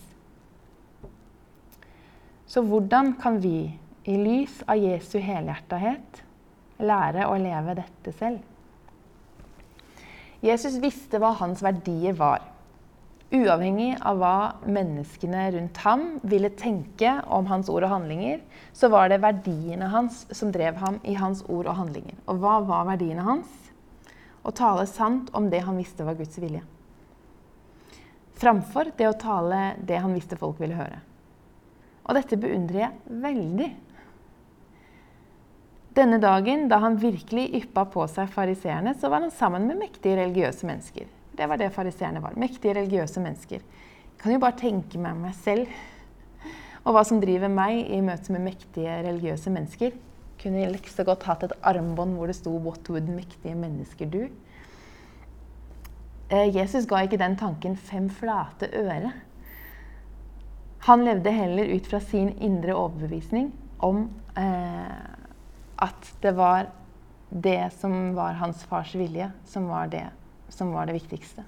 Så 2.45 2.61
hvordan 2.65 3.15
kan 3.21 3.39
vi, 3.41 3.73
i 4.05 4.15
lys 4.21 4.59
av 4.69 4.77
Jesu 4.77 5.17
helhjertahet, 5.17 6.21
lære 6.77 7.25
å 7.25 7.37
leve 7.41 7.77
dette 7.79 8.13
selv. 8.13 8.43
Jesus 10.45 10.77
visste 10.81 11.17
hva 11.21 11.31
hans 11.39 11.63
verdier 11.65 12.13
var. 12.19 12.43
Uavhengig 13.33 13.95
av 14.05 14.19
hva 14.21 14.35
menneskene 14.69 15.47
rundt 15.55 15.79
ham 15.81 16.03
ville 16.21 16.51
tenke 16.53 17.15
om 17.33 17.47
hans 17.49 17.71
ord 17.73 17.87
og 17.87 17.93
handlinger, 17.95 18.43
så 18.69 18.89
var 18.93 19.09
det 19.09 19.23
verdiene 19.23 19.89
hans 19.89 20.23
som 20.29 20.51
drev 20.53 20.77
ham 20.77 20.99
i 21.03 21.15
hans 21.17 21.41
ord 21.49 21.65
og 21.65 21.79
handlinger. 21.79 22.19
Og 22.29 22.43
hva 22.43 22.59
var 22.67 22.85
verdiene 22.91 23.25
hans? 23.25 23.49
Å 24.45 24.53
tale 24.53 24.85
sant 24.85 25.31
om 25.33 25.49
det 25.49 25.63
han 25.65 25.79
visste 25.81 26.05
var 26.05 26.19
Guds 26.19 26.37
vilje. 26.37 26.61
Framfor 28.37 28.91
det 28.97 29.09
å 29.09 29.17
tale 29.17 29.73
det 29.81 29.97
han 30.03 30.13
visste 30.13 30.37
folk 30.37 30.59
ville 30.61 30.77
høre. 30.77 31.01
Og 32.05 32.13
dette 32.13 32.37
beundrer 32.37 32.83
jeg 32.83 33.19
veldig 33.25 33.71
denne 35.95 36.17
dagen, 36.19 36.67
da 36.67 36.81
han 36.83 36.97
virkelig 36.99 37.45
yppa 37.61 37.85
på 37.87 38.03
seg 38.11 38.27
fariseerne, 38.33 38.91
så 38.99 39.07
var 39.07 39.23
han 39.23 39.31
sammen 39.31 39.63
med 39.69 39.79
mektige 39.79 40.17
religiøse 40.19 40.67
mennesker. 40.67 41.07
Det 41.35 41.47
var 41.49 41.59
det 41.59 41.73
fariseerne 41.75 42.21
var. 42.23 42.37
Mektige 42.39 42.75
religiøse 42.77 43.21
mennesker. 43.23 43.59
Jeg 43.59 44.21
kan 44.21 44.35
jo 44.35 44.39
bare 44.39 44.57
tenke 44.59 44.99
meg 45.01 45.17
meg 45.19 45.35
selv 45.37 45.67
og 46.85 46.93
hva 46.93 47.01
som 47.07 47.19
driver 47.21 47.49
meg 47.49 47.87
i 47.91 48.01
møte 48.05 48.33
med 48.33 48.45
mektige 48.45 48.99
religiøse 49.07 49.51
mennesker. 49.51 49.95
Kunne 50.41 50.67
like 50.69 50.91
så 50.91 51.05
godt 51.07 51.25
hatt 51.25 51.47
et 51.47 51.55
armbånd 51.65 52.13
hvor 52.15 52.29
det 52.29 52.37
sto 52.37 52.53
'What 52.53 52.89
would 52.89 53.09
mektige 53.09 53.55
mennesker 53.55 54.05
do'? 54.05 54.29
Eh, 56.29 56.55
Jesus 56.55 56.85
ga 56.85 57.01
ikke 57.05 57.17
den 57.17 57.35
tanken 57.35 57.75
fem 57.75 58.09
flate 58.09 58.69
øre. 58.73 59.11
Han 60.85 61.03
levde 61.05 61.31
heller 61.31 61.75
ut 61.75 61.87
fra 61.87 61.99
sin 61.99 62.29
indre 62.37 62.75
overbevisning 62.75 63.51
om 63.79 64.09
eh, 64.37 65.09
at 65.81 66.13
det 66.21 66.35
var 66.37 66.69
det 67.29 67.73
som 67.73 68.15
var 68.15 68.33
hans 68.33 68.63
fars 68.63 68.95
vilje, 68.95 69.31
som 69.45 69.67
var 69.67 69.87
det 69.87 70.05
som 70.55 70.71
var 70.73 70.87
det 70.87 70.97
viktigste. 70.97 71.45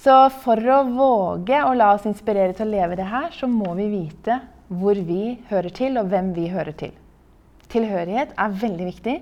Så 0.00 0.14
for 0.40 0.56
å 0.56 0.78
våge 0.88 1.58
å 1.60 1.74
la 1.76 1.90
oss 1.92 2.06
inspirere 2.08 2.54
til 2.56 2.70
å 2.70 2.72
leve 2.72 2.96
det 2.96 3.08
her, 3.10 3.28
så 3.36 3.48
må 3.50 3.74
vi 3.76 3.90
vite 3.92 4.38
hvor 4.70 4.96
vi 4.96 5.34
hører 5.50 5.74
til, 5.76 5.98
og 6.00 6.08
hvem 6.08 6.30
vi 6.36 6.46
hører 6.48 6.76
til. 6.78 6.94
Tilhørighet 7.70 8.32
er 8.38 8.54
veldig 8.62 8.86
viktig. 8.86 9.16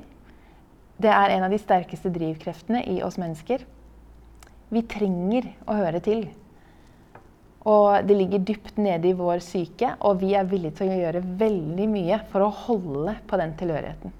Det 1.03 1.11
er 1.11 1.35
en 1.35 1.47
av 1.47 1.53
de 1.53 1.59
sterkeste 1.61 2.13
drivkreftene 2.15 2.85
i 2.93 3.01
oss 3.07 3.19
mennesker. 3.19 3.65
Vi 4.71 4.85
trenger 4.87 5.49
å 5.67 5.79
høre 5.81 6.03
til. 6.05 6.29
Og 7.69 8.07
det 8.07 8.17
ligger 8.17 8.45
dypt 8.47 8.79
nede 8.79 9.11
i 9.11 9.17
vår 9.19 9.43
syke, 9.45 9.97
og 9.99 10.23
vi 10.23 10.35
er 10.39 10.47
villige 10.49 10.79
til 10.79 10.93
å 10.93 11.01
gjøre 11.01 11.25
veldig 11.43 11.89
mye 11.91 12.21
for 12.31 12.47
å 12.47 12.55
holde 12.67 13.17
på 13.29 13.41
den 13.41 13.57
tilhørigheten. 13.59 14.15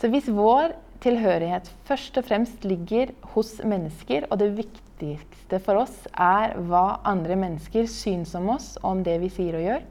Så 0.00 0.10
hvis 0.10 0.32
vår 0.32 0.74
tilhørighet 1.02 1.70
først 1.88 2.18
og 2.20 2.26
fremst 2.28 2.64
ligger 2.66 3.12
hos 3.34 3.56
mennesker, 3.64 4.28
og 4.30 4.38
det 4.40 4.52
viktigste 4.58 5.60
for 5.64 5.82
oss 5.82 6.04
er 6.12 6.54
hva 6.68 7.00
andre 7.08 7.38
mennesker 7.40 7.88
syns 7.90 8.34
om 8.38 8.52
oss 8.54 8.74
og 8.82 8.90
om 8.92 9.02
det 9.06 9.18
vi 9.24 9.32
sier 9.32 9.58
og 9.58 9.66
gjør, 9.66 9.82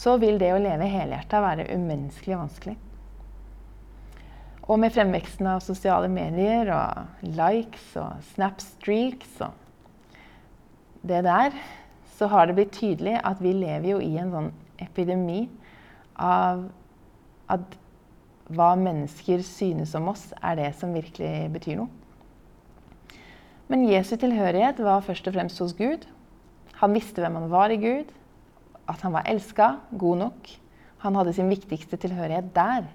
så 0.00 0.16
vil 0.22 0.38
det 0.40 0.52
å 0.54 0.62
leve 0.62 0.86
helhjerta 0.88 1.42
være 1.44 1.68
umenneskelig 1.74 2.38
vanskelig. 2.38 2.76
Og 4.70 4.78
med 4.78 4.94
fremveksten 4.94 5.48
av 5.50 5.64
sosiale 5.64 6.08
medier 6.12 6.70
og 6.70 7.26
likes 7.26 7.90
og 7.98 8.20
snapstreaks 8.36 9.40
og 9.42 9.56
det 11.10 11.24
der, 11.26 11.56
så 12.16 12.28
har 12.30 12.46
det 12.46 12.58
blitt 12.58 12.76
tydelig 12.76 13.16
at 13.24 13.40
vi 13.42 13.54
lever 13.56 13.94
jo 13.94 14.00
i 14.04 14.12
en 14.20 14.30
sånn 14.34 14.50
epidemi 14.84 15.46
av 16.20 16.66
at 17.50 17.76
hva 18.50 18.72
mennesker 18.78 19.42
synes 19.46 19.94
om 19.98 20.10
oss, 20.12 20.30
er 20.42 20.58
det 20.58 20.70
som 20.78 20.94
virkelig 20.94 21.50
betyr 21.54 21.80
noe. 21.80 21.90
Men 23.70 23.86
Jesu 23.86 24.16
tilhørighet 24.18 24.80
var 24.82 25.04
først 25.06 25.28
og 25.30 25.36
fremst 25.36 25.60
hos 25.62 25.76
Gud. 25.78 26.06
Han 26.80 26.96
visste 26.96 27.22
hvem 27.22 27.36
han 27.38 27.52
var 27.52 27.70
i 27.70 27.78
Gud, 27.78 28.08
at 28.90 29.04
han 29.06 29.14
var 29.14 29.28
elska, 29.30 29.76
god 29.94 30.24
nok. 30.24 30.50
Han 31.04 31.14
hadde 31.14 31.36
sin 31.36 31.52
viktigste 31.52 32.00
tilhørighet 32.02 32.50
der. 32.56 32.88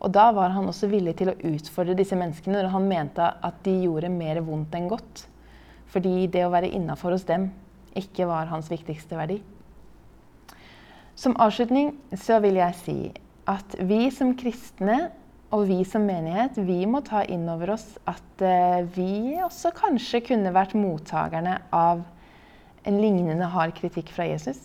Og 0.00 0.10
da 0.16 0.30
var 0.34 0.50
han 0.54 0.66
også 0.66 0.88
villig 0.90 1.14
til 1.20 1.30
å 1.30 1.38
utfordre 1.52 1.94
disse 1.94 2.16
menneskene 2.18 2.58
når 2.58 2.72
han 2.72 2.88
mente 2.90 3.22
at 3.46 3.62
de 3.66 3.76
gjorde 3.84 4.10
mer 4.10 4.40
vondt 4.42 4.74
enn 4.74 4.88
godt. 4.90 5.26
Fordi 5.92 6.26
det 6.32 6.42
å 6.46 6.52
være 6.52 6.72
innafor 6.74 7.14
hos 7.14 7.26
dem 7.28 7.50
ikke 7.98 8.26
var 8.30 8.50
hans 8.50 8.70
viktigste 8.72 9.18
verdi. 9.18 9.40
Som 11.14 11.36
avslutning 11.42 11.92
så 12.16 12.38
vil 12.42 12.58
jeg 12.58 12.78
si 12.80 12.98
at 13.50 13.74
vi 13.86 14.06
som 14.14 14.34
kristne 14.38 15.08
og 15.50 15.66
vi 15.66 15.80
som 15.88 16.04
menighet, 16.06 16.58
vi 16.62 16.84
må 16.86 17.00
ta 17.06 17.24
inn 17.26 17.48
over 17.50 17.74
oss 17.74 17.86
at 18.08 18.44
eh, 18.46 18.86
vi 18.94 19.38
også 19.42 19.72
kanskje 19.74 20.22
kunne 20.28 20.52
vært 20.54 20.76
mottakerne 20.78 21.56
av 21.74 22.04
en 22.86 23.00
lignende 23.02 23.48
hard 23.50 23.74
kritikk 23.76 24.12
fra 24.14 24.28
Jesus. 24.28 24.60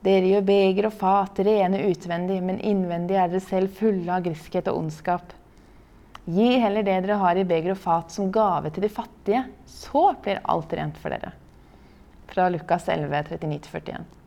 Dere 0.00 0.30
gjør 0.30 0.46
beger 0.48 0.88
og 0.88 0.94
fat 0.96 1.42
rene 1.44 1.82
utvendig, 1.90 2.38
men 2.40 2.62
innvendig 2.64 3.18
er 3.20 3.28
dere 3.28 3.44
selv 3.44 3.74
fulle 3.76 4.08
av 4.14 4.24
griskhet 4.24 4.70
og 4.72 4.80
ondskap. 4.80 5.34
Gi 6.30 6.54
heller 6.62 6.86
det 6.86 6.96
dere 7.04 7.18
har 7.20 7.36
i 7.36 7.44
beger 7.48 7.74
og 7.74 7.82
fat 7.82 8.14
som 8.14 8.30
gave 8.32 8.72
til 8.72 8.86
de 8.86 8.92
fattige, 8.92 9.44
så 9.68 10.06
blir 10.24 10.40
alt 10.48 10.72
rent 10.78 10.96
for 11.02 11.12
dere. 11.12 11.34
Fra 12.30 12.48
Lukas 12.48 12.88
11, 12.88 13.36
39-41. 13.36 14.19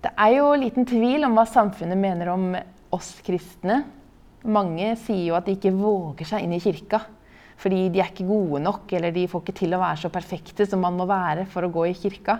Det 0.00 0.12
er 0.16 0.34
jo 0.38 0.52
liten 0.56 0.86
tvil 0.88 1.26
om 1.28 1.34
hva 1.36 1.44
samfunnet 1.48 1.98
mener 2.00 2.30
om 2.32 2.52
oss 2.94 3.12
kristne. 3.24 3.82
Mange 4.48 4.94
sier 5.02 5.26
jo 5.26 5.36
at 5.36 5.48
de 5.48 5.58
ikke 5.58 5.74
våger 5.76 6.28
seg 6.28 6.46
inn 6.46 6.56
i 6.56 6.62
kirka 6.62 7.04
fordi 7.60 7.90
de 7.92 8.00
er 8.00 8.08
ikke 8.08 8.24
gode 8.24 8.62
nok, 8.64 8.88
eller 8.96 9.12
de 9.12 9.26
får 9.28 9.42
ikke 9.44 9.54
til 9.58 9.74
å 9.76 9.82
være 9.82 10.00
så 10.00 10.08
perfekte 10.08 10.64
som 10.64 10.80
man 10.80 10.94
må 10.96 11.04
være 11.04 11.42
for 11.44 11.66
å 11.66 11.68
gå 11.74 11.82
i 11.90 11.92
kirka. 11.92 12.38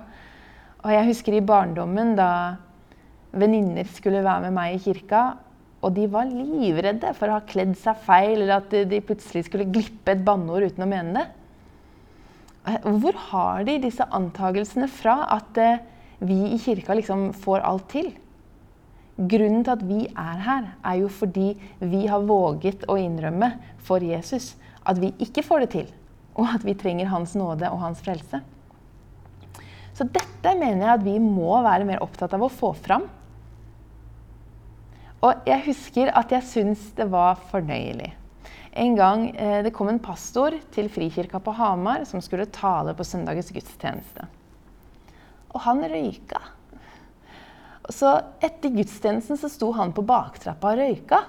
Og 0.81 0.95
jeg 0.95 1.09
husker 1.11 1.37
i 1.37 1.43
barndommen 1.45 2.15
da 2.17 2.31
venninner 3.37 3.85
skulle 3.93 4.23
være 4.25 4.47
med 4.47 4.57
meg 4.57 4.79
i 4.79 4.81
kirka, 4.81 5.35
og 5.85 5.93
de 5.97 6.07
var 6.13 6.29
livredde 6.33 7.13
for 7.17 7.29
å 7.29 7.37
ha 7.37 7.45
kledd 7.45 7.77
seg 7.81 8.01
feil, 8.07 8.39
eller 8.39 8.63
at 8.63 8.73
de 8.73 9.03
plutselig 9.05 9.45
skulle 9.51 9.69
glippe 9.69 10.15
et 10.15 10.25
banneord 10.25 10.71
uten 10.71 10.85
å 10.85 10.89
mene 10.89 11.21
det. 11.21 11.29
Hvor 12.85 13.21
har 13.31 13.69
de 13.69 13.79
disse 13.85 14.05
antagelsene 14.17 14.89
fra 14.93 15.23
at 15.37 15.61
eh, 15.61 15.85
vi 16.21 16.53
i 16.55 16.59
kirka 16.61 16.95
liksom 16.95 17.31
får 17.33 17.65
alt 17.65 17.89
til. 17.93 18.11
Grunnen 19.21 19.65
til 19.65 19.73
at 19.75 19.85
vi 19.85 20.05
er 20.09 20.45
her, 20.47 20.69
er 20.85 21.01
jo 21.03 21.09
fordi 21.13 21.53
vi 21.81 22.07
har 22.09 22.25
våget 22.25 22.87
å 22.89 22.97
innrømme 23.01 23.53
for 23.85 24.05
Jesus 24.05 24.55
at 24.89 25.01
vi 25.01 25.13
ikke 25.21 25.45
får 25.45 25.65
det 25.65 25.71
til, 25.75 25.91
og 26.41 26.55
at 26.55 26.65
vi 26.65 26.77
trenger 26.79 27.11
Hans 27.13 27.35
nåde 27.37 27.69
og 27.69 27.83
Hans 27.83 28.01
frelse. 28.05 28.41
Så 29.93 30.07
dette 30.09 30.55
mener 30.57 30.87
jeg 30.87 30.95
at 30.95 31.05
vi 31.05 31.19
må 31.21 31.59
være 31.65 31.85
mer 31.89 32.01
opptatt 32.05 32.33
av 32.37 32.47
å 32.47 32.53
få 32.53 32.73
fram. 32.77 33.05
Og 35.21 35.45
jeg 35.45 35.67
husker 35.67 36.13
at 36.17 36.33
jeg 36.33 36.49
syns 36.49 36.87
det 36.97 37.11
var 37.13 37.43
fornøyelig. 37.51 38.15
En 38.81 38.95
gang 38.97 39.27
eh, 39.35 39.61
det 39.67 39.75
kom 39.77 39.91
en 39.93 40.01
pastor 40.01 40.55
til 40.73 40.89
Frikirka 40.89 41.43
på 41.43 41.53
Hamar 41.59 42.07
som 42.09 42.23
skulle 42.25 42.49
tale 42.55 42.95
på 42.97 43.05
søndagens 43.05 43.51
gudstjeneste. 43.53 44.29
Og 45.51 45.63
han 45.67 45.83
røyka. 45.91 46.41
Så 47.91 48.13
etter 48.45 48.73
gudstjenesten 48.75 49.39
så 49.41 49.51
sto 49.51 49.71
han 49.75 49.95
på 49.95 50.05
baktrappa 50.07 50.75
og 50.75 50.83
røyka. 50.83 51.21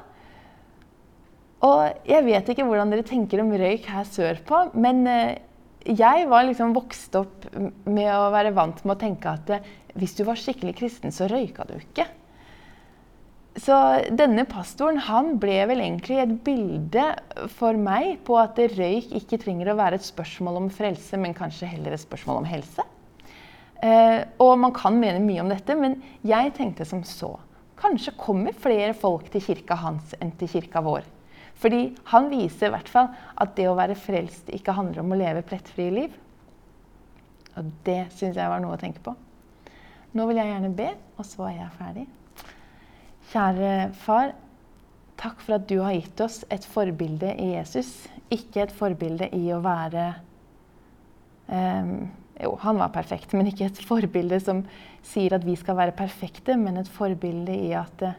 Og 1.66 2.08
jeg 2.10 2.26
vet 2.26 2.50
ikke 2.52 2.66
hvordan 2.66 2.94
dere 2.94 3.06
tenker 3.06 3.42
om 3.44 3.54
røyk 3.54 3.86
her 3.90 4.08
sørpå, 4.10 4.64
men 4.82 5.04
eh, 5.10 5.42
jeg 5.86 6.26
var 6.30 6.46
liksom 6.48 6.74
vokst 6.78 7.16
opp 7.18 7.46
med 7.54 8.10
å 8.14 8.32
være 8.34 8.54
vant 8.58 8.82
med 8.86 8.96
å 8.96 9.02
tenke 9.02 9.34
at 9.34 9.54
eh, 9.54 9.70
hvis 9.98 10.16
du 10.18 10.24
var 10.26 10.40
skikkelig 10.40 10.74
kristen, 10.80 11.14
så 11.14 11.30
røyka 11.30 11.68
du 11.70 11.76
ikke. 11.78 12.08
Så 13.60 13.76
denne 14.16 14.46
pastoren 14.48 15.02
han 15.10 15.36
ble 15.42 15.58
vel 15.68 15.84
egentlig 15.84 16.22
et 16.22 16.34
bilde 16.46 17.04
for 17.58 17.76
meg 17.76 18.22
på 18.26 18.38
at 18.40 18.62
røyk 18.78 19.12
ikke 19.20 19.42
trenger 19.42 19.74
å 19.74 19.78
være 19.78 20.00
et 20.00 20.08
spørsmål 20.08 20.62
om 20.64 20.70
frelse, 20.72 21.20
men 21.20 21.36
kanskje 21.36 21.70
heller 21.74 21.98
et 21.98 22.04
spørsmål 22.06 22.42
om 22.42 22.48
helse. 22.48 22.86
Eh, 23.82 24.20
og 24.38 24.60
man 24.62 24.74
kan 24.78 25.00
mene 25.02 25.24
mye 25.24 25.42
om 25.42 25.50
dette, 25.50 25.76
men 25.78 25.98
jeg 26.28 26.54
tenkte 26.58 26.86
som 26.86 27.02
så. 27.08 27.34
Kanskje 27.82 28.14
kommer 28.20 28.54
flere 28.54 28.94
folk 28.94 29.32
til 29.34 29.42
kirka 29.42 29.80
hans 29.82 30.14
enn 30.22 30.36
til 30.38 30.52
kirka 30.52 30.84
vår. 30.86 31.08
Fordi 31.62 31.82
han 32.10 32.30
viser 32.30 32.70
i 32.70 32.74
hvert 32.76 32.90
fall 32.90 33.10
at 33.42 33.56
det 33.58 33.68
å 33.70 33.78
være 33.78 33.98
frelst 33.98 34.50
ikke 34.54 34.76
handler 34.78 35.02
om 35.02 35.14
å 35.14 35.18
leve 35.18 35.44
plettfrie 35.46 35.94
liv. 35.94 36.14
Og 37.58 37.74
det 37.86 38.06
syns 38.16 38.38
jeg 38.38 38.54
var 38.54 38.62
noe 38.64 38.78
å 38.78 38.82
tenke 38.82 39.02
på. 39.04 39.14
Nå 40.18 40.28
vil 40.28 40.42
jeg 40.42 40.52
gjerne 40.52 40.72
be, 40.78 40.90
og 41.18 41.28
så 41.28 41.48
er 41.50 41.58
jeg 41.58 41.76
ferdig. 41.80 42.08
Kjære 43.32 43.76
far. 44.02 44.34
Takk 45.22 45.44
for 45.46 45.58
at 45.58 45.68
du 45.70 45.78
har 45.84 45.94
gitt 45.94 46.22
oss 46.24 46.42
et 46.54 46.66
forbilde 46.66 47.34
i 47.40 47.52
Jesus. 47.54 47.92
Ikke 48.34 48.66
et 48.66 48.74
forbilde 48.74 49.30
i 49.38 49.44
å 49.54 49.62
være 49.64 50.08
um, 51.48 52.10
jo, 52.42 52.56
han 52.62 52.80
var 52.82 52.94
perfekt, 52.96 53.36
men 53.38 53.50
ikke 53.50 53.68
et 53.70 53.84
forbilde 53.86 54.40
som 54.44 54.64
sier 55.06 55.36
at 55.36 55.46
vi 55.46 55.56
skal 55.60 55.78
være 55.80 55.96
perfekte, 55.98 56.58
men 56.58 56.80
et 56.82 56.90
forbilde 56.92 57.54
i 57.54 57.72
at 57.78 58.06
eh, 58.06 58.18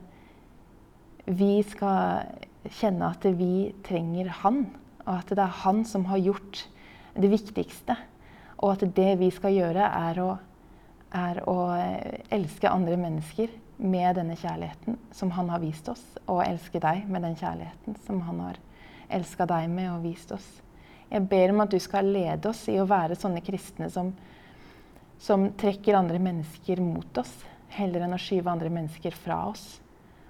vi 1.27 1.61
skal 1.67 2.27
kjenne 2.71 3.11
at 3.15 3.27
vi 3.39 3.73
trenger 3.87 4.31
han, 4.43 4.65
og 5.05 5.15
at 5.19 5.35
det 5.35 5.43
er 5.43 5.61
han 5.65 5.83
som 5.89 6.07
har 6.11 6.23
gjort 6.23 6.65
det 7.19 7.31
viktigste. 7.33 7.97
Og 8.63 8.77
at 8.77 8.87
det 8.95 9.17
vi 9.19 9.31
skal 9.35 9.55
gjøre, 9.57 9.87
er 10.11 10.21
å, 10.23 10.31
er 11.19 11.43
å 11.51 11.59
eh, 11.75 12.23
elske 12.35 12.71
andre 12.71 12.99
mennesker 13.01 13.51
med 13.83 14.15
denne 14.19 14.37
kjærligheten 14.39 14.99
som 15.15 15.33
han 15.35 15.51
har 15.51 15.63
vist 15.63 15.89
oss, 15.91 16.03
og 16.31 16.45
elske 16.47 16.83
deg 16.83 17.09
med 17.11 17.27
den 17.27 17.39
kjærligheten 17.39 17.99
som 18.07 18.23
han 18.29 18.45
har 18.47 18.61
elska 19.13 19.47
deg 19.51 19.71
med 19.73 19.91
og 19.93 20.05
vist 20.07 20.31
oss. 20.35 20.47
Jeg 21.12 21.29
ber 21.29 21.53
om 21.53 21.61
at 21.61 21.72
du 21.75 21.79
skal 21.83 22.09
lede 22.09 22.48
oss 22.48 22.62
i 22.72 22.79
å 22.81 22.88
være 22.88 23.18
sånne 23.20 23.42
kristne 23.44 23.90
som, 23.92 24.14
som 25.20 25.51
trekker 25.61 25.98
andre 25.98 26.20
mennesker 26.22 26.81
mot 26.81 27.20
oss, 27.20 27.35
heller 27.77 28.07
enn 28.07 28.16
å 28.16 28.20
skyve 28.20 28.48
andre 28.53 28.72
mennesker 28.72 29.16
fra 29.16 29.42
oss. 29.51 29.66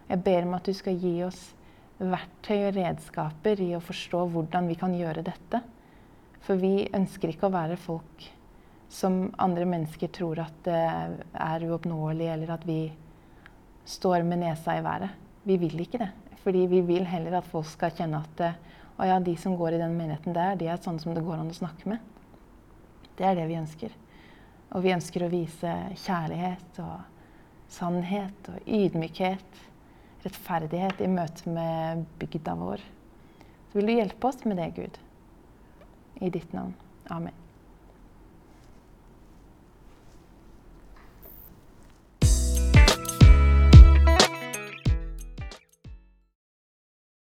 Jeg 0.09 0.19
ber 0.27 0.49
om 0.49 0.57
at 0.59 0.67
du 0.67 0.75
skal 0.75 0.99
gi 0.99 1.15
oss 1.23 1.41
verktøy 2.03 2.67
og 2.67 2.75
redskaper 2.81 3.63
i 3.63 3.71
å 3.77 3.85
forstå 3.85 4.25
hvordan 4.35 4.67
vi 4.73 4.79
kan 4.81 4.95
gjøre 4.99 5.23
dette. 5.27 5.63
For 6.43 6.59
vi 6.59 6.89
ønsker 6.91 7.31
ikke 7.31 7.47
å 7.47 7.55
være 7.55 7.79
folk 7.79 8.27
som 8.93 9.29
andre 9.41 9.65
mennesker 9.71 10.11
tror 10.13 10.43
at 10.43 10.59
det 10.67 10.83
er 10.83 11.65
uoppnåelig, 11.69 12.27
eller 12.35 12.57
at 12.59 12.67
vi 12.67 12.81
står 13.89 14.27
med 14.27 14.43
nesa 14.43 14.75
i 14.77 14.83
været. 14.85 15.15
Vi 15.47 15.57
vil 15.63 15.87
ikke 15.87 16.03
det. 16.03 16.11
Fordi 16.43 16.67
vi 16.67 16.83
vil 16.85 17.07
heller 17.07 17.39
at 17.39 17.49
folk 17.49 17.71
skal 17.71 17.95
kjenne 17.95 18.19
at 18.19 18.43
å 18.99 19.09
ja, 19.09 19.19
de 19.21 19.35
som 19.41 19.57
går 19.57 19.77
i 19.77 19.83
den 19.83 19.97
menigheten 19.97 20.37
der, 20.37 20.57
de 20.61 20.69
er 20.69 20.81
sånne 20.83 21.03
som 21.03 21.15
det 21.17 21.25
går 21.25 21.41
an 21.41 21.53
å 21.53 21.57
snakke 21.57 21.89
med. 21.95 22.03
Det 23.19 23.27
er 23.29 23.39
det 23.39 23.49
vi 23.51 23.59
ønsker. 23.61 23.95
Og 24.73 24.85
vi 24.85 24.95
ønsker 24.95 25.25
å 25.25 25.33
vise 25.33 25.73
kjærlighet 26.05 26.81
og 26.85 27.73
sannhet 27.73 28.53
og 28.53 28.69
ydmykhet, 28.69 29.61
rettferdighet 30.25 31.03
i 31.03 31.11
møte 31.11 31.53
med 31.53 32.07
bygda 32.21 32.57
vår. 32.61 32.85
Så 33.71 33.81
vil 33.81 33.89
du 33.89 33.97
hjelpe 33.97 34.29
oss 34.29 34.45
med 34.45 34.61
det, 34.61 34.73
Gud. 34.77 34.99
I 36.21 36.31
ditt 36.31 36.53
navn. 36.53 36.77
Amen. 37.11 37.42